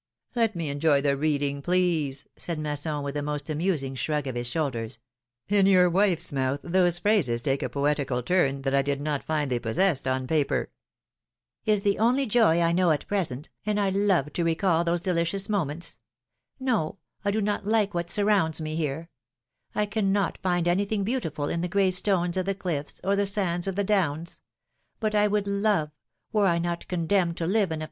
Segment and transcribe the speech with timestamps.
[0.35, 4.47] ^^Let me enjoy the reading, please," said Masson, with the most amusing shrug of his
[4.47, 4.97] shoulders.
[5.47, 9.51] In your wife's mouth, those phrases take a poetical turn that I did not find
[9.51, 10.71] they possessed on paper."—
[11.67, 15.47] Is the only joy I know at present, and I love to recall those delicious
[15.47, 15.99] moments.
[16.59, 19.07] No, I do not like what surrounds me here;
[19.75, 23.67] I cannot find anything beautiful in the gray stones of the cliffs, or the sands
[23.67, 24.41] of the downs;
[24.99, 25.91] what I would love,
[26.33, 27.77] were I not condemned to live in a 316 philom^:ne's marriages.